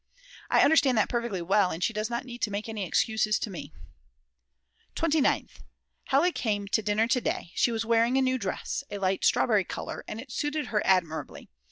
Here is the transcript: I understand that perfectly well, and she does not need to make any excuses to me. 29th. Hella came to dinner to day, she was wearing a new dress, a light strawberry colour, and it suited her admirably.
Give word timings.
I 0.49 0.63
understand 0.63 0.97
that 0.97 1.09
perfectly 1.09 1.43
well, 1.43 1.69
and 1.69 1.83
she 1.83 1.93
does 1.93 2.09
not 2.09 2.25
need 2.25 2.41
to 2.41 2.49
make 2.49 2.67
any 2.67 2.87
excuses 2.87 3.37
to 3.37 3.51
me. 3.51 3.71
29th. 4.95 5.59
Hella 6.05 6.31
came 6.31 6.67
to 6.69 6.81
dinner 6.81 7.07
to 7.07 7.21
day, 7.21 7.51
she 7.53 7.71
was 7.71 7.85
wearing 7.85 8.17
a 8.17 8.21
new 8.23 8.39
dress, 8.39 8.83
a 8.89 8.97
light 8.97 9.23
strawberry 9.23 9.63
colour, 9.63 10.03
and 10.07 10.19
it 10.19 10.31
suited 10.31 10.65
her 10.73 10.81
admirably. 10.87 11.49